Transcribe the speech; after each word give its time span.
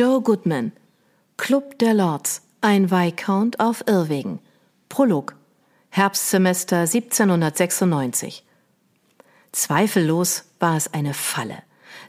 Joe 0.00 0.22
Goodman 0.22 0.72
Club 1.36 1.78
der 1.78 1.92
Lords, 1.92 2.40
ein 2.62 2.90
Viscount 2.90 3.60
auf 3.60 3.84
Irrwegen. 3.86 4.38
Prolog. 4.88 5.36
Herbstsemester 5.90 6.78
1796. 6.78 8.46
Zweifellos 9.52 10.44
war 10.58 10.78
es 10.78 10.94
eine 10.94 11.12
Falle. 11.12 11.58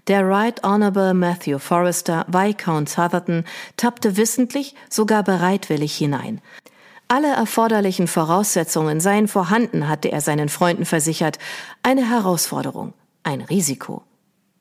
Der 0.07 0.25
Right 0.25 0.63
Honorable 0.63 1.13
Matthew 1.13 1.59
Forrester, 1.59 2.25
Viscount 2.29 2.88
Southerton, 2.88 3.44
tappte 3.76 4.15
wissentlich, 4.15 4.73
sogar 4.89 5.23
bereitwillig 5.23 5.94
hinein. 5.94 6.39
Alle 7.10 7.35
erforderlichen 7.35 8.08
Voraussetzungen 8.08 9.01
seien 9.01 9.28
vorhanden, 9.28 9.89
hatte 9.89 10.10
er 10.13 10.21
seinen 10.21 10.47
Freunden 10.47 10.85
versichert. 10.85 11.39
Eine 11.83 12.10
Herausforderung, 12.10 12.94
ein 13.23 13.42
Risiko, 13.42 14.03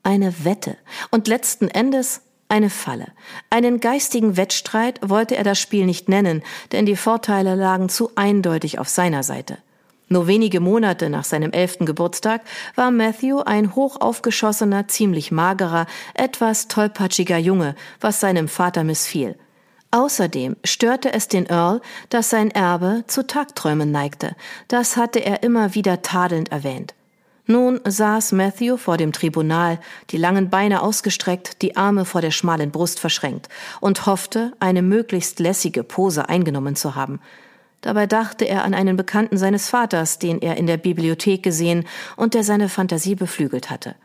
eine 0.03 0.45
Wette 0.45 0.77
und 1.13 1.29
letzten 1.29 1.69
Endes 1.69 2.23
eine 2.51 2.71
Falle. 2.71 3.09
Einen 3.49 3.81
geistigen 3.81 4.37
Wettstreit 4.37 5.01
wollte 5.03 5.37
er 5.37 5.45
das 5.45 5.59
Spiel 5.59 5.87
nicht 5.87 6.09
nennen, 6.09 6.43
denn 6.73 6.87
die 6.87 6.97
Vorteile 6.97 7.55
lagen 7.55 7.89
zu 7.89 8.11
eindeutig 8.17 8.79
auf 8.79 8.89
seiner 8.89 9.23
Seite. 9.23 9.59
Nur 10.09 10.27
wenige 10.27 10.59
Monate 10.59 11.09
nach 11.09 11.23
seinem 11.23 11.53
elften 11.53 11.87
Geburtstag 11.87 12.43
war 12.75 12.91
Matthew 12.91 13.43
ein 13.43 13.77
hochaufgeschossener, 13.77 14.89
ziemlich 14.89 15.31
magerer, 15.31 15.87
etwas 16.15 16.67
tollpatschiger 16.67 17.39
Junge, 17.39 17.77
was 18.01 18.19
seinem 18.19 18.49
Vater 18.49 18.83
missfiel. 18.83 19.37
Außerdem 19.93 20.57
störte 20.65 21.13
es 21.13 21.29
den 21.29 21.47
Earl, 21.47 21.81
dass 22.09 22.31
sein 22.31 22.51
Erbe 22.51 23.05
zu 23.07 23.25
Tagträumen 23.25 23.93
neigte. 23.93 24.35
Das 24.67 24.97
hatte 24.97 25.21
er 25.21 25.45
immer 25.45 25.75
wieder 25.75 26.03
tadelnd 26.03 26.51
erwähnt. 26.51 26.95
Nun 27.51 27.81
saß 27.85 28.31
Matthew 28.31 28.77
vor 28.77 28.97
dem 28.97 29.11
Tribunal, 29.11 29.81
die 30.11 30.19
langen 30.19 30.51
Beine 30.51 30.83
ausgestreckt, 30.83 31.63
die 31.63 31.77
Arme 31.77 32.05
vor 32.05 32.21
der 32.21 32.31
schmalen 32.31 32.71
Brust 32.71 33.01
verschränkt, 33.01 33.49
und 33.81 34.07
hoffte, 34.07 34.53
eine 34.61 34.83
möglichst 34.83 35.41
lässige 35.41 35.83
Pose 35.83 36.29
eingenommen 36.29 36.77
zu 36.77 36.95
haben. 36.95 37.19
Dabei 37.81 38.07
dachte 38.07 38.45
er 38.45 38.63
an 38.63 38.73
einen 38.73 38.97
Bekannten 38.97 39.37
seines 39.37 39.69
Vaters, 39.69 40.21
den 40.21 40.41
er 40.41 40.59
in 40.59 40.69
der 40.69 40.77
Bibliothek 40.77 41.43
gesehen 41.43 41.89
und 42.15 42.35
der 42.35 42.45
seine 42.45 42.69
Fantasie 42.69 43.17
beflügelt 43.17 43.69
hatte. 43.69 43.97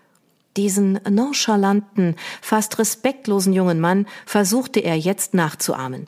Diesen 0.57 0.99
nonchalanten, 1.07 2.15
fast 2.41 2.79
respektlosen 2.79 3.53
jungen 3.53 3.79
Mann 3.79 4.07
versuchte 4.25 4.79
er 4.79 4.97
jetzt 4.97 5.35
nachzuahmen. 5.35 6.07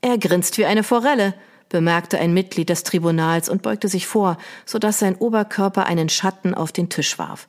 Er 0.00 0.18
grinst 0.18 0.58
wie 0.58 0.66
eine 0.66 0.82
Forelle, 0.82 1.34
bemerkte 1.68 2.18
ein 2.18 2.34
Mitglied 2.34 2.68
des 2.68 2.82
Tribunals 2.82 3.48
und 3.48 3.62
beugte 3.62 3.88
sich 3.88 4.06
vor, 4.06 4.38
so 4.64 4.78
dass 4.78 4.98
sein 4.98 5.16
Oberkörper 5.16 5.86
einen 5.86 6.08
Schatten 6.08 6.54
auf 6.54 6.72
den 6.72 6.88
Tisch 6.88 7.18
warf. 7.18 7.48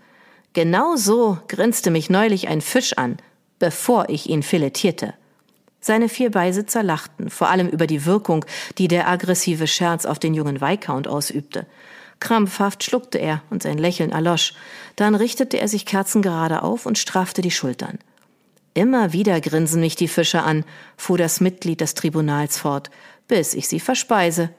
Genau 0.53 0.95
so 0.95 1.37
grinste 1.47 1.91
mich 1.91 2.09
neulich 2.09 2.47
ein 2.47 2.61
Fisch 2.61 2.93
an, 2.93 3.17
bevor 3.59 4.09
ich 4.09 4.29
ihn 4.29 4.43
filetierte. 4.43 5.13
Seine 5.79 6.09
vier 6.09 6.31
Beisitzer 6.31 6.83
lachten, 6.83 7.29
vor 7.29 7.49
allem 7.49 7.67
über 7.69 7.87
die 7.87 8.05
Wirkung, 8.05 8.43
die 8.77 8.87
der 8.87 9.07
aggressive 9.07 9.67
Scherz 9.67 10.05
auf 10.05 10.19
den 10.19 10.33
jungen 10.33 10.59
Viscount 10.59 11.07
ausübte. 11.07 11.65
Krampfhaft 12.19 12.83
schluckte 12.83 13.19
er 13.19 13.43
und 13.49 13.61
sein 13.61 13.77
Lächeln 13.77 14.11
erlosch. 14.11 14.53
Dann 14.95 15.13
richtete 15.13 15.59
er 15.59 15.67
sich 15.67 15.85
kerzengerade 15.85 16.63
auf 16.63 16.85
und 16.85 16.97
straffte 16.97 17.41
die 17.41 17.51
Schultern. 17.51 17.99
Immer 18.73 19.13
wieder 19.13 19.39
grinsen 19.41 19.81
mich 19.81 19.95
die 19.95 20.07
Fische 20.07 20.43
an, 20.43 20.63
fuhr 20.97 21.17
das 21.17 21.39
Mitglied 21.41 21.81
des 21.81 21.93
Tribunals 21.93 22.57
fort 22.57 22.89
bis 23.27 23.53
ich 23.53 23.67
sie 23.67 23.79
verspeise. 23.79 24.49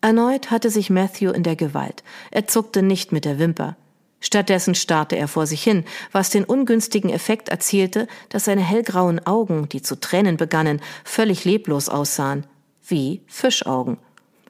Erneut 0.00 0.50
hatte 0.50 0.70
sich 0.70 0.90
Matthew 0.90 1.30
in 1.30 1.42
der 1.42 1.56
Gewalt. 1.56 2.02
Er 2.30 2.46
zuckte 2.46 2.82
nicht 2.82 3.12
mit 3.12 3.24
der 3.24 3.38
Wimper. 3.38 3.76
Stattdessen 4.20 4.74
starrte 4.74 5.16
er 5.16 5.28
vor 5.28 5.46
sich 5.46 5.62
hin, 5.62 5.84
was 6.12 6.30
den 6.30 6.44
ungünstigen 6.44 7.10
Effekt 7.10 7.48
erzielte, 7.48 8.06
dass 8.28 8.44
seine 8.44 8.62
hellgrauen 8.62 9.24
Augen, 9.26 9.68
die 9.70 9.82
zu 9.82 9.98
Tränen 9.98 10.36
begannen, 10.36 10.80
völlig 11.04 11.44
leblos 11.44 11.88
aussahen, 11.88 12.46
wie 12.86 13.22
Fischaugen. 13.26 13.98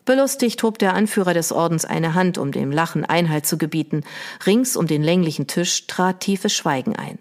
Belustigt 0.05 0.63
hob 0.65 0.79
der 0.79 0.95
Anführer 0.95 1.35
des 1.35 1.53
Ordens 1.53 1.85
eine 1.85 2.15
Hand, 2.15 2.37
um 2.37 2.51
dem 2.51 2.73
Lachen 2.73 3.05
Einhalt 3.05 3.47
zu 3.47 3.59
gebieten. 3.59 4.03
Rings 4.45 4.75
um 4.75 4.89
den 4.89 5.03
länglichen 5.05 5.47
Tisch 5.47 5.87
trat 5.87 6.21
tiefes 6.21 6.53
Schweigen 6.53 6.97
ein. 6.97 7.19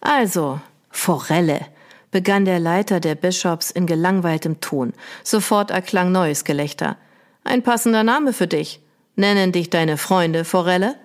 Also, 0.00 0.60
Forelle, 0.90 1.66
begann 2.10 2.44
der 2.44 2.58
Leiter 2.58 3.00
der 3.00 3.14
Bischofs 3.14 3.70
in 3.70 3.86
gelangweiltem 3.86 4.60
Ton. 4.60 4.92
Sofort 5.24 5.70
erklang 5.70 6.12
neues 6.12 6.44
Gelächter. 6.44 6.96
Ein 7.44 7.62
passender 7.62 8.02
Name 8.02 8.32
für 8.32 8.46
dich. 8.46 8.80
Nennen 9.16 9.52
dich 9.52 9.70
deine 9.70 9.96
Freunde 9.96 10.44
Forelle? 10.44 10.96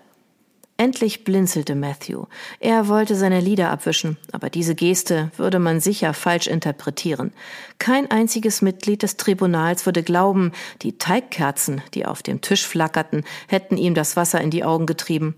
Endlich 0.78 1.24
blinzelte 1.24 1.74
Matthew. 1.74 2.26
Er 2.60 2.90
wollte 2.90 3.16
seine 3.16 3.40
Lieder 3.40 3.72
abwischen, 3.72 4.18
aber 4.34 4.50
diese 4.50 4.76
Geste 4.76 5.32
würde 5.38 5.58
man 5.58 5.80
sicher 5.80 6.14
falsch 6.14 6.48
interpretieren. 6.48 7.32
Kein 7.80 8.12
einziges 8.12 8.62
Mitglied 8.62 9.02
des 9.02 9.16
Tribunals 9.16 9.86
würde 9.86 10.04
glauben, 10.04 10.52
die 10.82 10.98
Teigkerzen, 10.98 11.82
die 11.94 12.06
auf 12.06 12.24
dem 12.24 12.42
Tisch 12.42 12.68
flackerten, 12.68 13.24
hätten 13.48 13.78
ihm 13.78 13.96
das 13.96 14.18
Wasser 14.18 14.42
in 14.42 14.52
die 14.52 14.66
Augen 14.66 14.86
getrieben. 14.86 15.36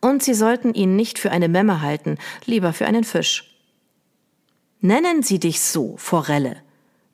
Und 0.00 0.22
sie 0.22 0.34
sollten 0.34 0.72
ihn 0.72 0.96
nicht 0.96 1.18
für 1.18 1.32
eine 1.32 1.48
Memme 1.48 1.82
halten, 1.82 2.16
lieber 2.46 2.72
für 2.72 2.86
einen 2.86 3.04
Fisch. 3.04 3.47
Nennen 4.80 5.22
Sie 5.22 5.40
dich 5.40 5.60
so, 5.60 5.96
Forelle, 5.96 6.56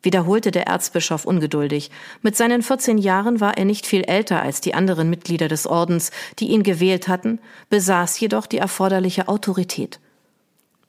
wiederholte 0.03 0.51
der 0.51 0.67
Erzbischof 0.67 1.25
ungeduldig. 1.25 1.89
Mit 2.21 2.35
seinen 2.35 2.61
14 2.61 2.97
Jahren 2.99 3.39
war 3.39 3.57
er 3.57 3.65
nicht 3.65 3.87
viel 3.87 4.03
älter 4.03 4.41
als 4.41 4.61
die 4.61 4.75
anderen 4.75 5.09
Mitglieder 5.09 5.47
des 5.47 5.65
Ordens, 5.65 6.11
die 6.37 6.49
ihn 6.49 6.61
gewählt 6.61 7.07
hatten, 7.07 7.39
besaß 7.69 8.19
jedoch 8.19 8.45
die 8.45 8.59
erforderliche 8.59 9.27
Autorität. 9.27 9.99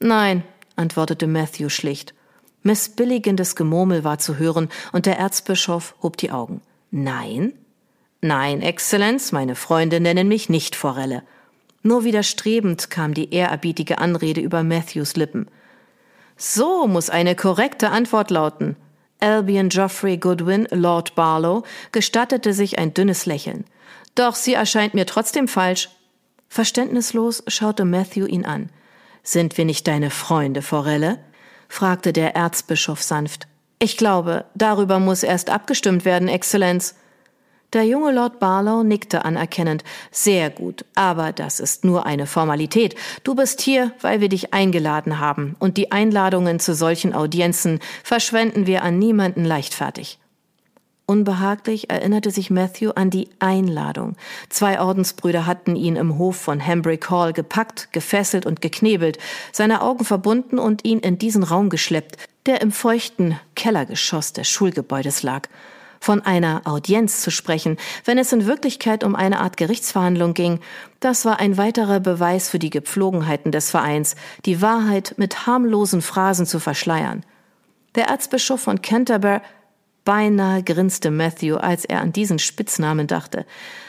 Nein, 0.00 0.42
antwortete 0.76 1.26
Matthew 1.26 1.70
schlicht. 1.70 2.14
Missbilligendes 2.62 3.56
Gemurmel 3.56 4.04
war 4.04 4.18
zu 4.18 4.36
hören, 4.36 4.68
und 4.92 5.06
der 5.06 5.18
Erzbischof 5.18 5.94
hob 6.02 6.18
die 6.18 6.30
Augen. 6.30 6.60
Nein? 6.90 7.54
Nein, 8.20 8.60
Exzellenz, 8.60 9.32
meine 9.32 9.54
Freunde 9.54 10.00
nennen 10.00 10.28
mich 10.28 10.48
nicht 10.48 10.76
Forelle. 10.76 11.22
Nur 11.82 12.04
widerstrebend 12.04 12.90
kam 12.90 13.14
die 13.14 13.32
ehrerbietige 13.32 13.98
Anrede 13.98 14.40
über 14.40 14.62
Matthews 14.62 15.16
Lippen. 15.16 15.46
So 16.36 16.86
muss 16.86 17.10
eine 17.10 17.34
korrekte 17.34 17.90
Antwort 17.90 18.30
lauten. 18.30 18.76
Albion 19.20 19.70
Geoffrey 19.70 20.18
Goodwin, 20.18 20.68
Lord 20.70 21.14
Barlow, 21.14 21.64
gestattete 21.92 22.52
sich 22.52 22.78
ein 22.78 22.92
dünnes 22.92 23.24
Lächeln. 23.24 23.64
Doch 24.14 24.34
sie 24.34 24.54
erscheint 24.54 24.94
mir 24.94 25.06
trotzdem 25.06 25.48
falsch. 25.48 25.88
Verständnislos 26.48 27.42
schaute 27.46 27.84
Matthew 27.84 28.26
ihn 28.26 28.44
an. 28.44 28.70
Sind 29.22 29.58
wir 29.58 29.64
nicht 29.64 29.86
deine 29.86 30.10
Freunde, 30.10 30.62
Forelle? 30.62 31.18
fragte 31.68 32.12
der 32.12 32.36
Erzbischof 32.36 33.02
sanft. 33.02 33.48
Ich 33.78 33.96
glaube, 33.96 34.44
darüber 34.54 35.00
muss 35.00 35.22
erst 35.22 35.50
abgestimmt 35.50 36.04
werden, 36.04 36.28
Exzellenz. 36.28 36.94
Der 37.76 37.84
junge 37.84 38.10
Lord 38.10 38.40
Barlow 38.40 38.82
nickte 38.82 39.26
anerkennend. 39.26 39.84
Sehr 40.10 40.48
gut, 40.48 40.86
aber 40.94 41.32
das 41.32 41.60
ist 41.60 41.84
nur 41.84 42.06
eine 42.06 42.26
Formalität. 42.26 42.94
Du 43.22 43.34
bist 43.34 43.60
hier, 43.60 43.92
weil 44.00 44.22
wir 44.22 44.30
dich 44.30 44.54
eingeladen 44.54 45.20
haben, 45.20 45.56
und 45.58 45.76
die 45.76 45.92
Einladungen 45.92 46.58
zu 46.58 46.74
solchen 46.74 47.12
Audienzen 47.12 47.80
verschwenden 48.02 48.66
wir 48.66 48.82
an 48.82 48.98
niemanden 48.98 49.44
leichtfertig. 49.44 50.18
Unbehaglich 51.04 51.90
erinnerte 51.90 52.30
sich 52.30 52.48
Matthew 52.48 52.92
an 52.92 53.10
die 53.10 53.28
Einladung. 53.40 54.16
Zwei 54.48 54.80
Ordensbrüder 54.80 55.44
hatten 55.44 55.76
ihn 55.76 55.96
im 55.96 56.16
Hof 56.16 56.36
von 56.36 56.66
Hambrick 56.66 57.10
Hall 57.10 57.34
gepackt, 57.34 57.92
gefesselt 57.92 58.46
und 58.46 58.62
geknebelt, 58.62 59.18
seine 59.52 59.82
Augen 59.82 60.06
verbunden 60.06 60.58
und 60.58 60.86
ihn 60.86 61.00
in 61.00 61.18
diesen 61.18 61.42
Raum 61.42 61.68
geschleppt, 61.68 62.16
der 62.46 62.62
im 62.62 62.72
feuchten 62.72 63.38
Kellergeschoss 63.54 64.32
des 64.32 64.48
Schulgebäudes 64.48 65.22
lag 65.22 65.46
von 66.00 66.20
einer 66.22 66.62
Audienz 66.64 67.20
zu 67.22 67.30
sprechen, 67.30 67.76
wenn 68.04 68.18
es 68.18 68.32
in 68.32 68.46
Wirklichkeit 68.46 69.04
um 69.04 69.14
eine 69.14 69.40
Art 69.40 69.56
Gerichtsverhandlung 69.56 70.34
ging, 70.34 70.60
das 71.00 71.24
war 71.24 71.40
ein 71.40 71.56
weiterer 71.56 72.00
Beweis 72.00 72.48
für 72.48 72.58
die 72.58 72.70
Gepflogenheiten 72.70 73.52
des 73.52 73.70
Vereins, 73.70 74.16
die 74.44 74.62
Wahrheit 74.62 75.14
mit 75.16 75.46
harmlosen 75.46 76.02
Phrasen 76.02 76.46
zu 76.46 76.58
verschleiern. 76.58 77.24
Der 77.94 78.06
Erzbischof 78.06 78.60
von 78.60 78.82
Canterbury 78.82 79.40
beinahe 80.04 80.62
grinste 80.62 81.10
Matthew, 81.10 81.56
als 81.56 81.84
er 81.84 82.00
an 82.00 82.12
diesen 82.12 82.38
Spitznamen 82.38 83.06
dachte. 83.06 83.44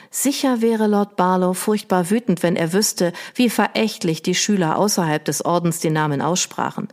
Sicher 0.09 0.61
wäre 0.61 0.87
Lord 0.87 1.15
Barlow 1.15 1.53
furchtbar 1.53 2.09
wütend, 2.09 2.43
wenn 2.43 2.55
er 2.55 2.73
wüsste, 2.73 3.13
wie 3.35 3.49
verächtlich 3.49 4.23
die 4.23 4.35
Schüler 4.35 4.77
außerhalb 4.77 5.23
des 5.23 5.45
Ordens 5.45 5.79
den 5.79 5.93
Namen 5.93 6.21
aussprachen. 6.21 6.87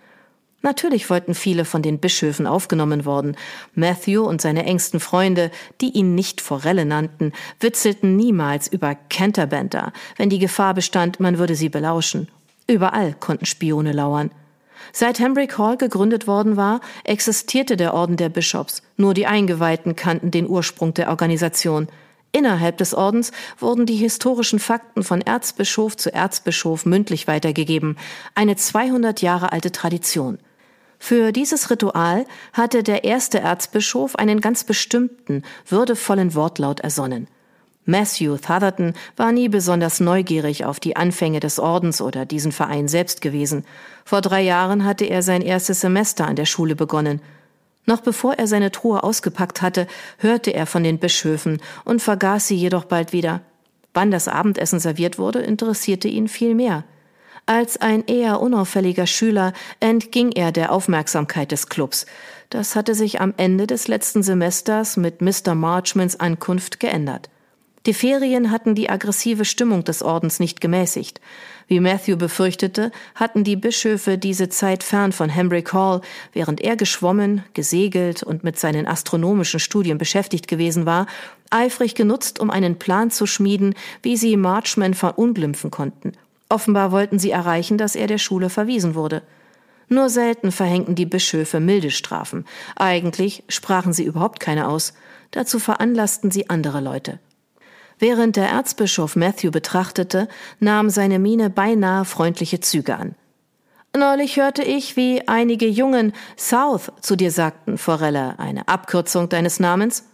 Natürlich 0.65 1.11
wollten 1.11 1.35
viele 1.35 1.67
von 1.67 1.83
den 1.83 1.99
Bischöfen 1.99 2.47
aufgenommen 2.47 3.05
worden. 3.05 3.37
Matthew 3.75 4.23
und 4.23 4.41
seine 4.41 4.65
engsten 4.65 4.99
Freunde, 4.99 5.51
die 5.83 5.91
ihn 5.91 6.15
nicht 6.15 6.41
Forelle 6.41 6.87
nannten, 6.87 7.33
witzelten 7.61 8.17
niemals 8.17 8.67
über 8.67 8.97
Canterbanter, 9.11 9.93
wenn 10.17 10.31
die 10.31 10.39
Gefahr 10.39 10.73
bestand, 10.73 11.21
man 11.21 11.37
würde 11.37 11.55
sie 11.55 11.69
belauschen. 11.69 12.29
Überall 12.67 13.13
konnten 13.21 13.45
Spione 13.45 13.93
lauern. 13.93 14.31
Seit 14.91 15.21
Hambrick 15.21 15.59
Hall 15.59 15.77
gegründet 15.77 16.27
worden 16.27 16.57
war, 16.57 16.81
existierte 17.05 17.77
der 17.77 17.93
Orden 17.93 18.17
der 18.17 18.31
Bischofs. 18.31 18.83
Nur 18.97 19.13
die 19.13 19.27
Eingeweihten 19.27 19.97
kannten 19.97 20.31
den 20.31 20.49
Ursprung 20.49 20.95
der 20.95 21.11
Organisation. 21.11 21.89
Innerhalb 22.33 22.79
des 22.79 22.95
Ordens 22.95 23.33
wurden 23.59 23.85
die 23.85 23.97
historischen 23.97 24.59
Fakten 24.59 25.03
von 25.03 25.21
Erzbischof 25.21 25.95
zu 25.99 26.11
Erzbischof 26.13 26.87
mündlich 26.87 27.27
weitergegeben. 27.27 27.99
Eine 28.35 28.57
200 28.57 29.21
Jahre 29.21 29.53
alte 29.53 29.71
Tradition. 29.71 30.39
Für 31.07 31.33
dieses 31.33 31.69
Ritual 31.69 32.25
hatte 32.55 32.83
der 32.83 33.05
erste 33.05 33.39
Erzbischof 33.39 34.17
einen 34.17 34.41
ganz 34.41 34.65
bestimmten, 34.65 35.43
würdevollen 35.69 36.35
Wortlaut 36.35 36.81
ersonnen. 36.81 37.29
Matthew 37.85 38.39
Thotherton 38.39 38.95
war 39.15 39.31
nie 39.31 39.51
besonders 39.51 40.01
neugierig 40.01 40.65
auf 40.65 40.81
die 40.81 40.97
Anfänge 40.97 41.41
des 41.41 41.59
Ordens 41.59 42.01
oder 42.01 42.25
diesen 42.25 42.53
Verein 42.53 42.89
selbst 42.89 43.21
gewesen. 43.21 43.67
Vor 44.07 44.23
drei 44.23 44.41
Jahren 44.41 44.87
hatte 44.87 45.05
er 45.05 45.23
sein 45.23 45.43
erstes 45.43 45.83
Semester 45.83 46.27
an 46.27 46.37
der 46.37 46.47
Schule 46.47 46.75
begonnen. 46.75 47.21
Noch 47.85 48.01
bevor 48.01 48.39
er 48.39 48.47
seine 48.47 48.71
Truhe 48.71 49.05
ausgepackt 49.05 49.61
hatte, 49.61 49.87
hörte 50.17 50.55
er 50.55 50.65
von 50.65 50.85
den 50.85 50.99
Bischöfen 50.99 51.61
und 51.85 52.01
vergaß 52.01 52.49
sie 52.49 52.57
jedoch 52.57 52.87
bald 52.87 53.13
wieder. 53.13 53.43
Wann 53.93 54.11
das 54.11 54.27
Abendessen 54.27 54.81
serviert 54.81 55.19
wurde, 55.19 55.41
interessierte 55.41 56.09
ihn 56.09 56.29
viel 56.29 56.55
mehr. 56.55 56.85
Als 57.47 57.77
ein 57.77 58.05
eher 58.07 58.41
unauffälliger 58.41 59.07
Schüler 59.07 59.53
entging 59.79 60.33
er 60.33 60.51
der 60.51 60.73
Aufmerksamkeit 60.73 61.53
des 61.53 61.69
Clubs. 61.69 62.07
Das 62.49 62.75
hatte 62.75 62.95
sich 62.95 63.21
am 63.21 63.35
Ende 63.37 63.67
des 63.67 63.87
letzten 63.87 64.23
Semesters 64.23 64.97
mit 64.97 65.21
Mr. 65.21 65.55
Marchmans 65.55 66.19
Ankunft 66.19 66.81
geändert. 66.81 67.29
Die 67.85 67.93
Ferien 67.93 68.51
hatten 68.51 68.75
die 68.75 68.89
aggressive 68.89 69.45
Stimmung 69.45 69.85
des 69.85 70.03
Ordens 70.03 70.41
nicht 70.41 70.63
gemäßigt. 70.63 71.21
Wie 71.69 71.81
Matthew 71.81 72.17
befürchtete, 72.17 72.91
hatten 73.15 73.45
die 73.45 73.57
Bischöfe 73.57 74.17
diese 74.17 74.49
Zeit 74.49 74.83
fern 74.83 75.13
von 75.13 75.29
Hembrick 75.29 75.75
Hall, 75.75 76.01
während 76.33 76.63
er 76.63 76.77
geschwommen, 76.77 77.45
gesegelt 77.53 78.23
und 78.23 78.43
mit 78.43 78.59
seinen 78.59 78.87
astronomischen 78.87 79.61
Studien 79.61 79.99
beschäftigt 79.99 80.49
gewesen 80.49 80.87
war, 80.87 81.07
eifrig 81.51 81.95
genutzt, 81.95 82.41
um 82.41 82.49
einen 82.49 82.79
Plan 82.79 83.11
zu 83.11 83.27
schmieden, 83.27 83.75
wie 84.01 84.17
sie 84.17 84.39
Marchman 84.39 84.95
verunglimpfen 84.95 85.71
konnten. 85.71 86.13
Offenbar 86.49 86.93
wollten 86.93 87.19
sie 87.19 87.31
erreichen, 87.31 87.79
dass 87.79 87.97
er 87.97 88.07
der 88.07 88.19
Schule 88.19 88.51
verwiesen 88.51 88.95
wurde. 88.95 89.23
Nur 89.89 90.09
selten 90.09 90.53
verhängten 90.53 90.95
die 90.95 91.07
Bischöfe 91.07 91.61
milde 91.61 91.91
Strafen. 91.91 92.47
Eigentlich 92.77 93.45
sprachen 93.49 93.93
sie 93.93 94.05
überhaupt 94.05 94.41
keine 94.41 94.69
aus. 94.69 94.95
Dazu 95.31 95.59
veranlassten 95.59 96.31
sie 96.31 96.49
andere 96.49 96.81
Leute. 96.81 97.19
Während 97.99 98.37
der 98.37 98.49
Erzbischof 98.49 99.17
Matthew 99.17 99.51
betrachtete, 99.51 100.29
nahm 100.59 100.91
seine 100.91 101.19
Miene 101.19 101.51
beinahe 101.51 102.05
freundliche 102.05 102.61
Züge 102.61 102.97
an. 102.97 103.15
Neulich 103.97 104.37
hörte 104.37 104.63
ich, 104.63 104.97
wie 104.97 105.29
einige 105.29 105.69
Jungen 105.69 106.13
South 106.37 106.91
zu 107.01 107.15
dir 107.15 107.31
sagten, 107.31 107.79
Forelle, 107.79 108.39
eine 108.41 108.67
Abkürzung 108.67 109.29
deines 109.29 109.61
Namens? 109.61 110.05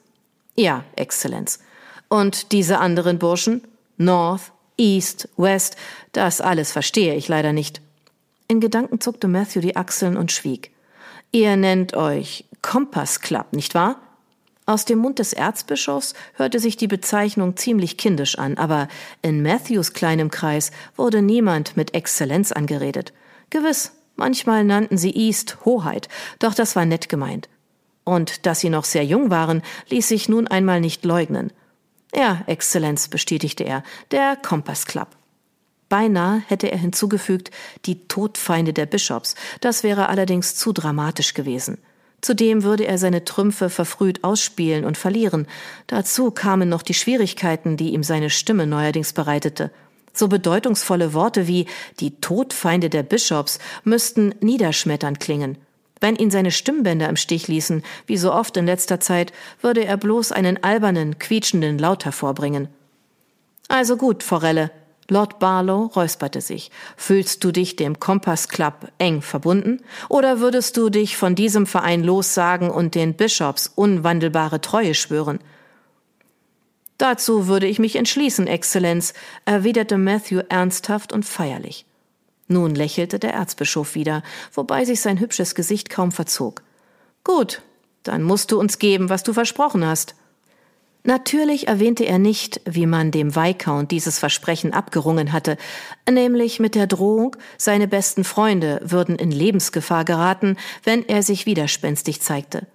Ja, 0.54 0.84
Exzellenz. 0.96 1.60
Und 2.08 2.52
diese 2.52 2.78
anderen 2.78 3.18
Burschen? 3.18 3.62
North, 3.96 4.52
East, 4.80 5.28
West, 5.36 5.76
das 6.12 6.40
alles 6.40 6.72
verstehe 6.72 7.14
ich 7.14 7.28
leider 7.28 7.52
nicht. 7.52 7.80
In 8.48 8.60
Gedanken 8.60 9.00
zuckte 9.00 9.28
Matthew 9.28 9.60
die 9.60 9.76
Achseln 9.76 10.16
und 10.16 10.32
schwieg. 10.32 10.72
Ihr 11.30 11.56
nennt 11.56 11.94
euch 11.94 12.46
Kompass 12.62 13.20
Club, 13.20 13.52
nicht 13.52 13.74
wahr? 13.74 14.00
Aus 14.66 14.84
dem 14.84 14.98
Mund 14.98 15.18
des 15.18 15.32
Erzbischofs 15.32 16.14
hörte 16.34 16.58
sich 16.58 16.76
die 16.76 16.86
Bezeichnung 16.86 17.56
ziemlich 17.56 17.96
kindisch 17.96 18.38
an, 18.38 18.56
aber 18.56 18.88
in 19.20 19.42
Matthews 19.42 19.92
kleinem 19.92 20.30
Kreis 20.30 20.70
wurde 20.96 21.22
niemand 21.22 21.76
mit 21.76 21.94
Exzellenz 21.94 22.52
angeredet. 22.52 23.12
Gewiss, 23.50 23.92
manchmal 24.16 24.64
nannten 24.64 24.96
sie 24.96 25.10
East 25.10 25.58
Hoheit, 25.64 26.08
doch 26.38 26.54
das 26.54 26.76
war 26.76 26.84
nett 26.84 27.08
gemeint. 27.08 27.48
Und 28.04 28.46
dass 28.46 28.60
sie 28.60 28.70
noch 28.70 28.84
sehr 28.84 29.04
jung 29.04 29.30
waren, 29.30 29.62
ließ 29.88 30.08
sich 30.08 30.28
nun 30.28 30.46
einmal 30.46 30.80
nicht 30.80 31.04
leugnen. 31.04 31.52
Ja, 32.14 32.42
Exzellenz, 32.46 33.08
bestätigte 33.08 33.64
er, 33.64 33.82
der 34.10 34.36
Kompass 34.36 34.86
Club. 34.86 35.08
Beinahe 35.88 36.42
hätte 36.46 36.70
er 36.70 36.78
hinzugefügt, 36.78 37.50
die 37.84 38.06
Todfeinde 38.06 38.72
der 38.72 38.86
Bischofs, 38.86 39.34
das 39.60 39.82
wäre 39.82 40.08
allerdings 40.08 40.54
zu 40.54 40.72
dramatisch 40.72 41.34
gewesen. 41.34 41.78
Zudem 42.20 42.62
würde 42.62 42.86
er 42.86 42.98
seine 42.98 43.24
Trümpfe 43.24 43.70
verfrüht 43.70 44.24
ausspielen 44.24 44.84
und 44.84 44.98
verlieren. 44.98 45.46
Dazu 45.86 46.30
kamen 46.30 46.68
noch 46.68 46.82
die 46.82 46.94
Schwierigkeiten, 46.94 47.76
die 47.76 47.94
ihm 47.94 48.02
seine 48.02 48.30
Stimme 48.30 48.66
neuerdings 48.66 49.12
bereitete. 49.12 49.70
So 50.12 50.28
bedeutungsvolle 50.28 51.14
Worte 51.14 51.46
wie 51.46 51.66
die 51.98 52.20
Todfeinde 52.20 52.90
der 52.90 53.02
Bischofs 53.02 53.58
müssten 53.84 54.34
niederschmetternd 54.40 55.18
klingen. 55.18 55.56
Wenn 56.00 56.16
ihn 56.16 56.30
seine 56.30 56.50
Stimmbänder 56.50 57.08
im 57.08 57.16
Stich 57.16 57.46
ließen, 57.48 57.82
wie 58.06 58.16
so 58.16 58.32
oft 58.32 58.56
in 58.56 58.66
letzter 58.66 59.00
Zeit, 59.00 59.32
würde 59.60 59.84
er 59.84 59.96
bloß 59.96 60.32
einen 60.32 60.62
albernen, 60.62 61.18
quietschenden 61.18 61.78
Laut 61.78 62.04
hervorbringen. 62.04 62.68
Also 63.68 63.96
gut, 63.96 64.22
Forelle. 64.22 64.70
Lord 65.08 65.40
Barlow 65.40 65.86
räusperte 65.86 66.40
sich. 66.40 66.70
Fühlst 66.96 67.42
du 67.42 67.50
dich 67.50 67.76
dem 67.76 67.98
Kompass 67.98 68.48
Club 68.48 68.92
eng 68.98 69.22
verbunden? 69.22 69.80
Oder 70.08 70.38
würdest 70.40 70.76
du 70.76 70.88
dich 70.88 71.16
von 71.16 71.34
diesem 71.34 71.66
Verein 71.66 72.04
lossagen 72.04 72.70
und 72.70 72.94
den 72.94 73.14
Bischofs 73.14 73.66
unwandelbare 73.74 74.60
Treue 74.60 74.94
schwören? 74.94 75.40
Dazu 76.96 77.48
würde 77.48 77.66
ich 77.66 77.78
mich 77.78 77.96
entschließen, 77.96 78.46
Exzellenz, 78.46 79.14
erwiderte 79.44 79.98
Matthew 79.98 80.42
ernsthaft 80.48 81.12
und 81.12 81.24
feierlich. 81.24 81.86
Nun 82.50 82.74
lächelte 82.74 83.20
der 83.20 83.32
Erzbischof 83.32 83.94
wieder, 83.94 84.24
wobei 84.52 84.84
sich 84.84 85.00
sein 85.00 85.20
hübsches 85.20 85.54
Gesicht 85.54 85.88
kaum 85.88 86.10
verzog. 86.10 86.62
Gut, 87.22 87.62
dann 88.02 88.24
musst 88.24 88.50
du 88.50 88.58
uns 88.58 88.80
geben, 88.80 89.08
was 89.08 89.22
du 89.22 89.32
versprochen 89.32 89.86
hast. 89.86 90.16
Natürlich 91.04 91.68
erwähnte 91.68 92.04
er 92.04 92.18
nicht, 92.18 92.60
wie 92.64 92.86
man 92.86 93.12
dem 93.12 93.36
Viscount 93.36 93.92
dieses 93.92 94.18
Versprechen 94.18 94.72
abgerungen 94.72 95.32
hatte, 95.32 95.58
nämlich 96.10 96.58
mit 96.58 96.74
der 96.74 96.88
Drohung, 96.88 97.36
seine 97.56 97.86
besten 97.86 98.24
Freunde 98.24 98.80
würden 98.82 99.14
in 99.14 99.30
Lebensgefahr 99.30 100.04
geraten, 100.04 100.56
wenn 100.82 101.08
er 101.08 101.22
sich 101.22 101.46
widerspenstig 101.46 102.20
zeigte. 102.20 102.66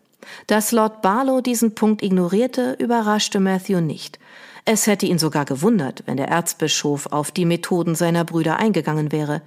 Dass 0.47 0.71
Lord 0.71 1.01
Barlow 1.01 1.41
diesen 1.41 1.75
Punkt 1.75 2.01
ignorierte, 2.01 2.77
überraschte 2.79 3.41
Matthew 3.41 3.81
nicht. 3.81 4.19
Es 4.63 4.87
hätte 4.87 5.05
ihn 5.05 5.19
sogar 5.19 5.43
gewundert, 5.43 6.03
wenn 6.05 6.15
der 6.15 6.29
Erzbischof 6.29 7.07
auf 7.07 7.29
die 7.31 7.45
Methoden 7.45 7.93
seiner 7.93 8.23
Brüder 8.23 8.57
eingegangen 8.57 9.11
wäre. 9.11 9.41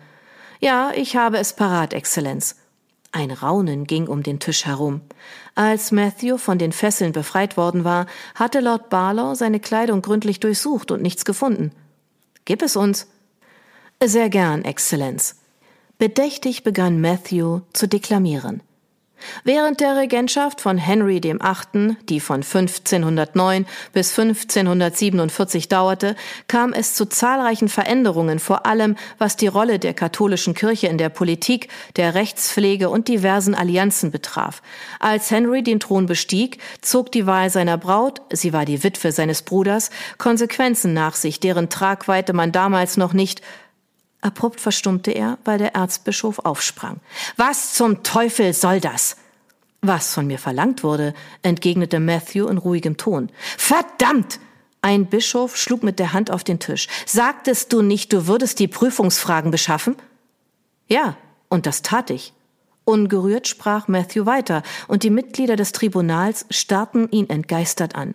Ja, 0.61 0.93
ich 0.95 1.17
habe 1.17 1.39
es 1.39 1.53
parat, 1.53 1.93
Exzellenz. 1.93 2.57
Ein 3.13 3.31
Raunen 3.31 3.85
ging 3.85 4.07
um 4.07 4.23
den 4.23 4.39
Tisch 4.39 4.67
herum. 4.67 5.01
Als 5.55 5.93
Matthew 5.93 6.37
von 6.37 6.59
den 6.59 6.73
Fesseln 6.73 7.13
befreit 7.13 7.57
worden 7.57 7.85
war, 7.85 8.07
hatte 8.35 8.61
Lord 8.61 8.91
Barlow 8.91 9.35
seine 9.35 9.61
Kleidung 9.61 10.03
gründlich 10.03 10.41
durchsucht 10.41 10.91
und 10.91 11.03
nichts 11.03 11.25
gefunden. 11.25 11.73
Gib 12.45 12.63
es 12.63 12.77
uns. 12.77 13.07
Sehr 14.03 14.29
gern, 14.29 14.65
Exzellenz. 14.65 15.37
Bedächtig 15.99 16.63
begann 16.65 17.01
Matthew 17.01 17.61
zu 17.73 17.89
deklamieren. 17.89 18.63
Während 19.45 19.81
der 19.81 19.97
Regentschaft 19.97 20.61
von 20.61 20.79
Henry 20.79 21.23
VIII., 21.23 21.97
die 22.09 22.21
von 22.21 22.43
1509 22.43 23.67
bis 23.93 24.19
1547 24.19 25.69
dauerte, 25.69 26.17
kam 26.47 26.73
es 26.73 26.95
zu 26.95 27.07
zahlreichen 27.07 27.69
Veränderungen, 27.69 28.39
vor 28.39 28.67
allem 28.67 28.97
was 29.19 29.37
die 29.37 29.47
Rolle 29.47 29.79
der 29.79 29.95
katholischen 29.95 30.55
Kirche 30.55 30.87
in 30.87 30.99
der 30.99 31.09
Politik, 31.09 31.69
der 31.97 32.15
Rechtspflege 32.15 32.89
und 32.91 33.09
diversen 33.09 33.55
Allianzen 33.55 34.11
betraf. 34.11 34.63
Als 35.01 35.31
Henry 35.31 35.63
den 35.63 35.81
Thron 35.81 36.07
bestieg, 36.07 36.59
zog 36.81 37.13
die 37.13 37.27
Wahl 37.27 37.51
seiner 37.51 37.79
Braut, 37.79 38.21
sie 38.31 38.53
war 38.53 38.65
die 38.65 38.83
Witwe 38.85 39.13
seines 39.13 39.43
Bruders, 39.43 39.91
Konsequenzen 40.19 40.95
nach 40.95 41.15
sich, 41.15 41.41
deren 41.41 41.69
Tragweite 41.69 42.33
man 42.33 42.53
damals 42.53 42.97
noch 42.97 43.13
nicht 43.13 43.43
Abrupt 44.21 44.61
verstummte 44.61 45.13
er, 45.13 45.39
weil 45.45 45.59
der 45.59 45.75
Erzbischof 45.75 46.41
aufsprang. 46.41 47.01
Was 47.37 47.75
zum 47.75 48.03
Teufel 48.03 48.53
soll 48.53 48.81
das? 48.81 49.17
Was 49.81 50.13
von 50.13 50.27
mir 50.27 50.39
verlangt 50.39 50.83
wurde, 50.83 51.15
entgegnete 51.43 52.01
Matthew 52.01 52.49
in 52.49 52.59
ruhigem 52.59 52.97
Ton. 52.97 53.31
Verdammt! 53.57 54.41
Ein 54.81 55.07
Bischof 55.07 55.57
schlug 55.57 55.83
mit 55.83 55.99
der 55.99 56.13
Hand 56.13 56.31
auf 56.31 56.45
den 56.45 56.61
Tisch. 56.61 56.87
Sagtest 57.05 57.73
du 57.73 57.83
nicht, 57.83 58.13
du 58.13 58.27
würdest 58.27 58.59
die 58.61 58.69
Prüfungsfragen 58.69 59.51
beschaffen? 59.51 59.97
Ja, 60.89 61.17
und 61.49 61.67
das 61.67 61.83
tat 61.83 62.11
ich. 62.11 62.33
Ungerührt 62.85 63.49
sprach 63.49 63.89
Matthew 63.89 64.25
weiter, 64.25 64.63
und 64.87 65.03
die 65.03 65.11
Mitglieder 65.11 65.57
des 65.57 65.73
Tribunals 65.73 66.47
starrten 66.51 67.11
ihn 67.11 67.29
entgeistert 67.29 67.95
an. 67.97 68.15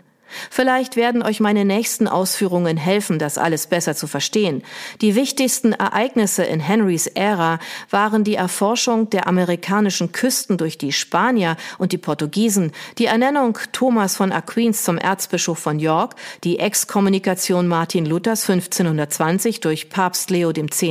Vielleicht 0.50 0.96
werden 0.96 1.24
euch 1.24 1.40
meine 1.40 1.66
nächsten 1.66 2.08
Ausführungen 2.08 2.78
helfen, 2.78 3.20
das 3.20 3.38
alles 3.38 3.68
besser 3.68 3.96
zu 3.96 4.08
verstehen. 4.08 4.64
Die 5.02 5.16
wichtigsten 5.16 5.74
Ereignisse 5.74 6.44
in 6.44 6.60
Henrys 6.60 7.08
Ära 7.08 7.60
waren 7.90 8.24
die 8.24 8.36
Erforschung 8.36 9.10
der 9.10 9.28
amerikanischen 9.28 10.12
Küsten 10.12 10.58
durch 10.58 10.78
die 10.78 10.92
Spanier 10.92 11.58
und 11.78 11.92
die 11.92 11.98
Portugiesen, 11.98 12.72
die 12.98 13.06
Ernennung 13.06 13.58
Thomas 13.72 14.16
von 14.16 14.32
Aquins 14.32 14.84
zum 14.84 14.98
Erzbischof 14.98 15.60
von 15.60 15.80
York, 15.80 16.16
die 16.44 16.60
Exkommunikation 16.60 17.68
Martin 17.68 18.06
Luthers 18.06 18.50
1520 18.50 19.60
durch 19.60 19.90
Papst 19.90 20.30
Leo 20.30 20.52
X. 20.52 20.84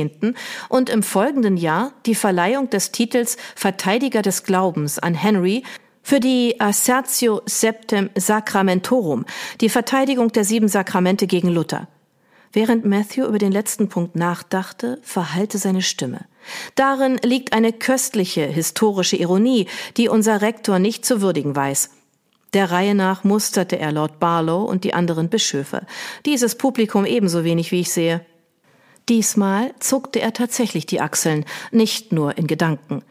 und 0.69 0.89
im 0.89 1.03
folgenden 1.03 1.57
Jahr 1.57 1.93
die 2.05 2.15
Verleihung 2.15 2.69
des 2.69 2.91
Titels 2.91 3.37
Verteidiger 3.55 4.21
des 4.21 4.43
Glaubens 4.43 4.99
an 4.99 5.13
Henry 5.13 5.63
für 6.03 6.19
die 6.19 6.59
Assertio 6.59 7.41
Septem 7.45 8.09
Sacramentorum, 8.15 9.25
die 9.61 9.69
Verteidigung 9.69 10.31
der 10.31 10.43
sieben 10.43 10.67
Sakramente 10.67 11.25
gegen 11.25 11.47
Luther. 11.47 11.87
Während 12.51 12.85
Matthew 12.85 13.25
über 13.25 13.39
den 13.39 13.51
letzten 13.51 13.89
Punkt 13.89 14.15
nachdachte, 14.15 14.99
verhallte 15.01 15.57
seine 15.57 15.81
Stimme. 15.81 16.25
Darin 16.75 17.17
liegt 17.23 17.53
eine 17.53 17.73
köstliche 17.73 18.45
historische 18.45 19.15
Ironie, 19.15 19.65
die 19.97 20.07
unser 20.07 20.41
Rektor 20.41 20.77
nicht 20.77 21.03
zu 21.03 21.21
würdigen 21.21 21.55
weiß. 21.55 21.89
Der 22.53 22.69
Reihe 22.69 22.93
nach 22.93 23.23
musterte 23.23 23.79
er 23.79 23.91
Lord 23.91 24.19
Barlow 24.19 24.63
und 24.63 24.83
die 24.83 24.93
anderen 24.93 25.29
Bischöfe. 25.29 25.87
Dieses 26.27 26.55
Publikum 26.55 27.05
ebenso 27.05 27.43
wenig, 27.43 27.71
wie 27.71 27.79
ich 27.79 27.91
sehe. 27.91 28.23
Diesmal 29.09 29.73
zuckte 29.79 30.21
er 30.21 30.33
tatsächlich 30.33 30.85
die 30.85 31.01
Achseln, 31.01 31.45
nicht 31.71 32.11
nur 32.11 32.37
in 32.37 32.45
Gedanken. 32.45 33.03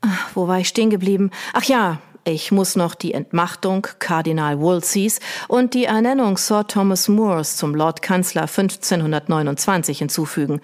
Ach, 0.00 0.30
wo 0.34 0.48
war 0.48 0.60
ich 0.60 0.68
stehen 0.68 0.88
geblieben? 0.88 1.30
Ach 1.52 1.64
ja, 1.64 2.00
ich 2.26 2.50
muss 2.50 2.74
noch 2.74 2.96
die 2.96 3.14
Entmachtung 3.14 3.86
Kardinal 4.00 4.60
Wolseys 4.60 5.20
und 5.46 5.74
die 5.74 5.84
Ernennung 5.84 6.36
Sir 6.36 6.66
Thomas 6.66 7.06
Moores 7.06 7.56
zum 7.56 7.72
Lord 7.72 8.02
Kanzler 8.02 8.42
1529 8.42 9.98
hinzufügen. 9.98 10.60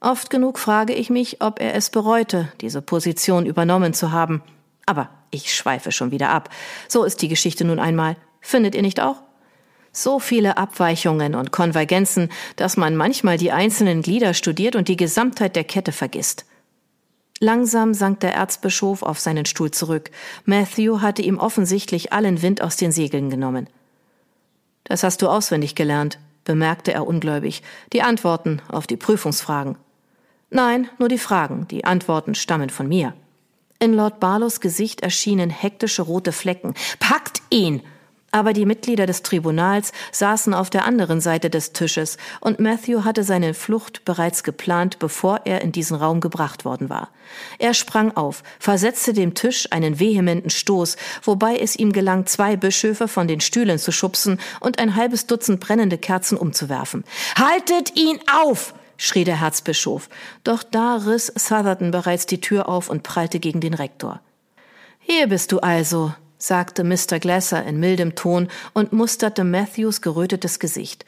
Oft 0.00 0.28
genug 0.28 0.58
frage 0.58 0.92
ich 0.92 1.08
mich, 1.08 1.40
ob 1.40 1.60
er 1.60 1.74
es 1.74 1.88
bereute, 1.88 2.52
diese 2.60 2.82
Position 2.82 3.46
übernommen 3.46 3.94
zu 3.94 4.12
haben. 4.12 4.42
Aber 4.84 5.08
ich 5.30 5.54
schweife 5.54 5.92
schon 5.92 6.10
wieder 6.10 6.28
ab. 6.28 6.50
So 6.88 7.04
ist 7.04 7.22
die 7.22 7.28
Geschichte 7.28 7.64
nun 7.64 7.78
einmal. 7.78 8.16
Findet 8.42 8.74
ihr 8.74 8.82
nicht 8.82 9.00
auch? 9.00 9.22
So 9.92 10.18
viele 10.18 10.58
Abweichungen 10.58 11.34
und 11.34 11.52
Konvergenzen, 11.52 12.28
dass 12.56 12.76
man 12.76 12.96
manchmal 12.96 13.38
die 13.38 13.50
einzelnen 13.50 14.02
Glieder 14.02 14.34
studiert 14.34 14.76
und 14.76 14.88
die 14.88 14.98
Gesamtheit 14.98 15.56
der 15.56 15.64
Kette 15.64 15.92
vergisst. 15.92 16.44
Langsam 17.40 17.94
sank 17.94 18.20
der 18.20 18.34
Erzbischof 18.34 19.02
auf 19.02 19.20
seinen 19.20 19.46
Stuhl 19.46 19.70
zurück. 19.70 20.10
Matthew 20.44 21.00
hatte 21.00 21.22
ihm 21.22 21.38
offensichtlich 21.38 22.12
allen 22.12 22.42
Wind 22.42 22.62
aus 22.62 22.76
den 22.76 22.90
Segeln 22.90 23.30
genommen. 23.30 23.68
Das 24.84 25.02
hast 25.02 25.22
du 25.22 25.28
auswendig 25.28 25.74
gelernt, 25.74 26.18
bemerkte 26.44 26.92
er 26.92 27.06
ungläubig. 27.06 27.62
Die 27.92 28.02
Antworten 28.02 28.60
auf 28.68 28.86
die 28.86 28.96
Prüfungsfragen. 28.96 29.76
Nein, 30.50 30.88
nur 30.98 31.08
die 31.08 31.18
Fragen, 31.18 31.68
die 31.68 31.84
Antworten 31.84 32.34
stammen 32.34 32.70
von 32.70 32.88
mir. 32.88 33.14
In 33.78 33.94
Lord 33.94 34.18
Barlows 34.18 34.60
Gesicht 34.60 35.02
erschienen 35.02 35.50
hektische 35.50 36.02
rote 36.02 36.32
Flecken. 36.32 36.74
Packt 36.98 37.42
ihn! 37.50 37.82
Aber 38.30 38.52
die 38.52 38.66
Mitglieder 38.66 39.06
des 39.06 39.22
Tribunals 39.22 39.92
saßen 40.12 40.52
auf 40.52 40.68
der 40.68 40.84
anderen 40.84 41.20
Seite 41.20 41.48
des 41.48 41.72
Tisches, 41.72 42.18
und 42.40 42.60
Matthew 42.60 43.04
hatte 43.04 43.24
seine 43.24 43.54
Flucht 43.54 44.04
bereits 44.04 44.42
geplant, 44.42 44.98
bevor 44.98 45.42
er 45.46 45.62
in 45.62 45.72
diesen 45.72 45.96
Raum 45.96 46.20
gebracht 46.20 46.66
worden 46.66 46.90
war. 46.90 47.08
Er 47.58 47.72
sprang 47.72 48.14
auf, 48.16 48.42
versetzte 48.58 49.14
dem 49.14 49.32
Tisch 49.34 49.68
einen 49.70 49.98
vehementen 49.98 50.50
Stoß, 50.50 50.96
wobei 51.22 51.56
es 51.56 51.76
ihm 51.76 51.92
gelang, 51.92 52.26
zwei 52.26 52.56
Bischöfe 52.56 53.08
von 53.08 53.28
den 53.28 53.40
Stühlen 53.40 53.78
zu 53.78 53.92
schubsen 53.92 54.38
und 54.60 54.78
ein 54.78 54.94
halbes 54.94 55.26
Dutzend 55.26 55.60
brennende 55.60 55.96
Kerzen 55.96 56.36
umzuwerfen. 56.36 57.04
Haltet 57.36 57.96
ihn 57.96 58.18
auf! 58.42 58.74
schrie 58.98 59.24
der 59.24 59.40
Herzbischof. 59.40 60.10
Doch 60.44 60.62
da 60.62 60.96
riss 60.96 61.32
Southerton 61.34 61.92
bereits 61.92 62.26
die 62.26 62.40
Tür 62.40 62.68
auf 62.68 62.90
und 62.90 63.04
prallte 63.04 63.38
gegen 63.38 63.60
den 63.60 63.74
Rektor. 63.74 64.20
Hier 64.98 65.28
bist 65.28 65.52
du 65.52 65.60
also, 65.60 66.12
sagte 66.38 66.84
Mr. 66.84 67.18
Glasser 67.18 67.64
in 67.64 67.78
mildem 67.80 68.14
Ton 68.14 68.48
und 68.72 68.92
musterte 68.92 69.44
Matthews 69.44 70.00
gerötetes 70.00 70.58
Gesicht. 70.58 71.04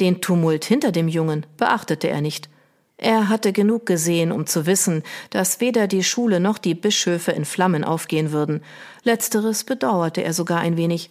Den 0.00 0.20
Tumult 0.20 0.64
hinter 0.64 0.92
dem 0.92 1.08
Jungen 1.08 1.46
beachtete 1.56 2.08
er 2.08 2.20
nicht. 2.20 2.48
Er 2.96 3.28
hatte 3.28 3.52
genug 3.52 3.86
gesehen, 3.86 4.30
um 4.30 4.46
zu 4.46 4.66
wissen, 4.66 5.02
dass 5.30 5.60
weder 5.60 5.88
die 5.88 6.04
Schule 6.04 6.38
noch 6.38 6.58
die 6.58 6.74
Bischöfe 6.74 7.32
in 7.32 7.44
Flammen 7.44 7.82
aufgehen 7.82 8.30
würden. 8.30 8.62
Letzteres 9.02 9.64
bedauerte 9.64 10.22
er 10.22 10.32
sogar 10.32 10.60
ein 10.60 10.76
wenig. 10.76 11.10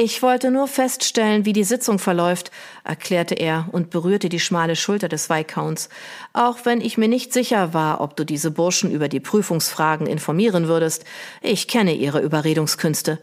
Ich 0.00 0.22
wollte 0.22 0.52
nur 0.52 0.68
feststellen, 0.68 1.44
wie 1.44 1.52
die 1.52 1.64
Sitzung 1.64 1.98
verläuft, 1.98 2.52
erklärte 2.84 3.34
er 3.34 3.66
und 3.72 3.90
berührte 3.90 4.28
die 4.28 4.38
schmale 4.38 4.76
Schulter 4.76 5.08
des 5.08 5.28
Viscounts, 5.28 5.88
auch 6.32 6.58
wenn 6.62 6.80
ich 6.80 6.98
mir 6.98 7.08
nicht 7.08 7.32
sicher 7.32 7.74
war, 7.74 8.00
ob 8.00 8.14
du 8.14 8.22
diese 8.22 8.52
Burschen 8.52 8.92
über 8.92 9.08
die 9.08 9.18
Prüfungsfragen 9.18 10.06
informieren 10.06 10.68
würdest. 10.68 11.04
Ich 11.42 11.66
kenne 11.66 11.94
ihre 11.94 12.20
Überredungskünste. 12.20 13.18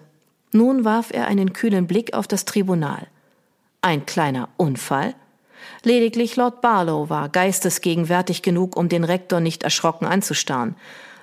Nun 0.51 0.83
warf 0.83 1.11
er 1.13 1.27
einen 1.27 1.53
kühlen 1.53 1.87
Blick 1.87 2.13
auf 2.13 2.27
das 2.27 2.43
Tribunal. 2.43 3.07
Ein 3.79 4.05
kleiner 4.05 4.49
Unfall? 4.57 5.15
Lediglich 5.83 6.35
Lord 6.35 6.59
Barlow 6.59 7.09
war 7.09 7.29
geistesgegenwärtig 7.29 8.41
genug, 8.41 8.75
um 8.75 8.89
den 8.89 9.05
Rektor 9.05 9.39
nicht 9.39 9.63
erschrocken 9.63 10.07
anzustarren. 10.07 10.75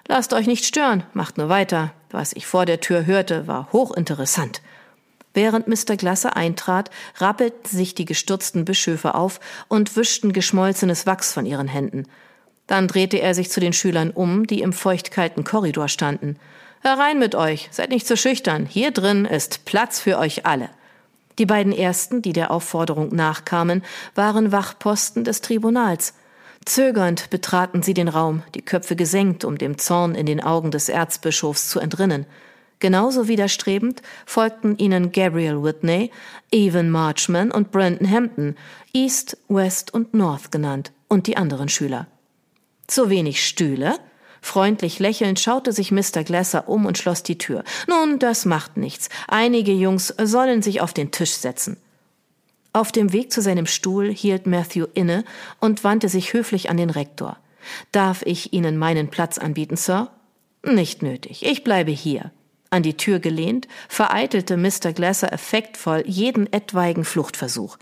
Lasst 0.09 0.33
euch 0.33 0.47
nicht 0.47 0.65
stören, 0.65 1.03
macht 1.13 1.37
nur 1.37 1.51
weiter. 1.51 1.93
Was 2.11 2.33
ich 2.33 2.47
vor 2.47 2.65
der 2.65 2.81
Tür 2.81 3.05
hörte, 3.05 3.47
war 3.47 3.71
hochinteressant. 3.71 4.63
Während 5.35 5.69
Mr. 5.69 5.97
Glasser 5.97 6.37
eintrat, 6.37 6.91
rappelten 7.17 7.71
sich 7.71 7.95
die 7.95 8.05
gestürzten 8.05 8.65
Bischöfe 8.65 9.15
auf 9.15 9.41
und 9.69 9.97
wischten 9.97 10.33
geschmolzenes 10.33 11.07
Wachs 11.07 11.33
von 11.33 11.47
ihren 11.47 11.69
Händen. 11.69 12.07
Dann 12.67 12.89
drehte 12.89 13.19
er 13.19 13.35
sich 13.35 13.51
zu 13.51 13.61
den 13.61 13.73
Schülern 13.73 14.11
um, 14.11 14.47
die 14.47 14.61
im 14.61 14.73
feuchtkalten 14.73 15.45
Korridor 15.45 15.89
standen. 15.89 16.37
Herein 16.83 17.19
mit 17.19 17.35
euch, 17.35 17.69
seid 17.71 17.91
nicht 17.91 18.07
so 18.07 18.17
schüchtern, 18.17 18.67
hier 18.67 18.91
drin 18.91 19.25
ist 19.25 19.65
Platz 19.65 20.01
für 20.01 20.19
euch 20.19 20.47
alle. 20.47 20.69
Die 21.39 21.47
beiden 21.47 21.73
ersten, 21.73 22.23
die 22.23 22.33
der 22.33 22.51
Aufforderung 22.51 23.15
nachkamen, 23.15 23.83
waren 24.15 24.53
Wachposten 24.53 25.25
des 25.25 25.41
Tribunals. 25.41 26.15
Zögernd 26.65 27.31
betraten 27.31 27.83
sie 27.83 27.95
den 27.95 28.09
Raum, 28.09 28.43
die 28.55 28.63
Köpfe 28.63 28.97
gesenkt, 28.97 29.45
um 29.45 29.59
dem 29.59 29.79
Zorn 29.79 30.15
in 30.15 30.27
den 30.27 30.43
Augen 30.43 30.71
des 30.71 30.89
Erzbischofs 30.89 31.69
zu 31.69 31.81
entrinnen. 31.81 32.27
Genauso 32.83 33.29
widerstrebend 33.29 34.03
folgten 34.27 34.77
ihnen 34.77 35.13
Gabriel 35.13 35.63
Whitney, 35.63 36.11
Evan 36.51 36.91
Marchman 36.91 37.53
und 37.53 37.71
Brandon 37.71 38.11
Hampton, 38.11 38.57
East, 38.93 39.39
West 39.47 39.95
und 39.95 40.15
North 40.15 40.51
genannt, 40.51 40.91
und 41.07 41.29
die 41.29 41.37
anderen 41.37 41.69
Schüler. 41.69 42.09
Zu 42.89 43.09
wenig 43.09 43.47
Stühle? 43.47 44.01
Freundlich 44.41 44.99
lächelnd 44.99 45.39
schaute 45.39 45.71
sich 45.71 45.93
Mr. 45.93 46.25
Glasser 46.25 46.69
um 46.69 46.85
und 46.85 46.99
schloss 46.99 47.23
die 47.23 47.39
Tür. 47.39 47.63
Nun, 47.87 48.19
das 48.19 48.47
macht 48.47 48.77
nichts. 48.77 49.11
Einige 49.29 49.73
Jungs 49.73 50.13
sollen 50.21 50.61
sich 50.61 50.81
auf 50.81 50.93
den 50.93 51.13
Tisch 51.13 51.35
setzen. 51.35 51.77
Auf 52.73 52.91
dem 52.91 53.13
Weg 53.13 53.31
zu 53.31 53.43
seinem 53.43 53.67
Stuhl 53.67 54.13
hielt 54.13 54.49
Matthew 54.49 54.87
inne 54.95 55.25
und 55.61 55.85
wandte 55.85 56.09
sich 56.09 56.33
höflich 56.33 56.69
an 56.69 56.79
den 56.79 56.91
Rektor. 56.91 57.39
Darf 57.93 58.23
ich 58.23 58.53
Ihnen 58.53 58.77
meinen 58.77 59.07
Platz 59.07 59.39
anbieten, 59.39 59.77
Sir? 59.77 60.11
Nicht 60.65 61.05
nötig. 61.05 61.47
Ich 61.47 61.63
bleibe 61.63 61.93
hier. 61.93 62.33
An 62.73 62.83
die 62.83 62.97
Tür 62.97 63.19
gelehnt, 63.19 63.69
vereitelte 63.87 64.57
Mr. 64.57 64.95
Glasser 64.95 65.31
effektvoll 65.31 66.05
jeden 66.07 66.51
etwaigen 66.55 67.05
Fluchtversuch. 67.05 67.77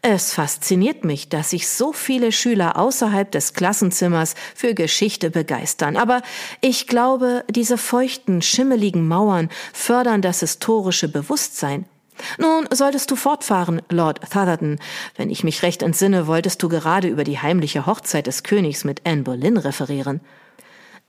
Es 0.00 0.32
fasziniert 0.32 1.04
mich, 1.04 1.28
dass 1.28 1.50
sich 1.50 1.68
so 1.68 1.92
viele 1.92 2.30
Schüler 2.30 2.78
außerhalb 2.78 3.28
des 3.32 3.54
Klassenzimmers 3.54 4.36
für 4.54 4.74
Geschichte 4.74 5.30
begeistern. 5.30 5.96
Aber 5.96 6.22
ich 6.60 6.86
glaube, 6.86 7.44
diese 7.50 7.76
feuchten, 7.76 8.40
schimmeligen 8.40 9.08
Mauern 9.08 9.48
fördern 9.72 10.22
das 10.22 10.38
historische 10.38 11.08
Bewusstsein. 11.08 11.86
Nun 12.38 12.68
solltest 12.72 13.10
du 13.10 13.16
fortfahren, 13.16 13.82
Lord 13.88 14.20
Thutherton. 14.30 14.78
Wenn 15.16 15.30
ich 15.30 15.42
mich 15.42 15.64
recht 15.64 15.82
entsinne, 15.82 16.28
wolltest 16.28 16.62
du 16.62 16.68
gerade 16.68 17.08
über 17.08 17.24
die 17.24 17.40
heimliche 17.40 17.86
Hochzeit 17.86 18.28
des 18.28 18.44
Königs 18.44 18.84
mit 18.84 19.04
Anne 19.04 19.24
Boleyn 19.24 19.56
referieren. 19.56 20.20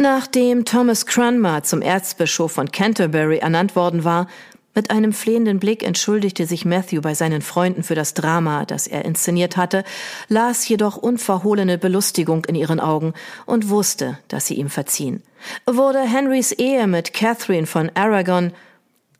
Nachdem 0.01 0.63
Thomas 0.63 1.05
Cranmer 1.05 1.63
zum 1.63 1.81
Erzbischof 1.81 2.53
von 2.53 2.71
Canterbury 2.71 3.39
ernannt 3.39 3.75
worden 3.75 4.05
war, 4.05 4.27
mit 4.73 4.91
einem 4.91 5.11
flehenden 5.11 5.59
Blick 5.59 5.83
entschuldigte 5.83 6.45
sich 6.45 6.63
Matthew 6.63 7.01
bei 7.01 7.13
seinen 7.15 7.41
Freunden 7.41 7.83
für 7.83 7.95
das 7.95 8.13
Drama, 8.13 8.63
das 8.63 8.87
er 8.87 9.03
inszeniert 9.03 9.57
hatte, 9.57 9.83
las 10.29 10.65
jedoch 10.69 10.95
unverhohlene 10.95 11.77
Belustigung 11.77 12.45
in 12.45 12.55
ihren 12.55 12.79
Augen 12.79 13.13
und 13.45 13.69
wusste, 13.69 14.17
dass 14.29 14.47
sie 14.47 14.53
ihm 14.53 14.69
verziehen. 14.69 15.21
Wurde 15.65 15.99
Henrys 15.99 16.53
Ehe 16.53 16.87
mit 16.87 17.13
Catherine 17.13 17.67
von 17.67 17.91
Aragon 17.93 18.53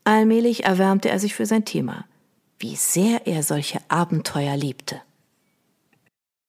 Allmählich 0.06 0.64
erwärmte 0.64 1.10
er 1.10 1.20
sich 1.20 1.36
für 1.36 1.46
sein 1.46 1.66
Thema. 1.66 2.06
Wie 2.58 2.76
sehr 2.76 3.28
er 3.28 3.44
solche 3.44 3.80
Abenteuer 3.90 4.56
liebte. 4.56 5.02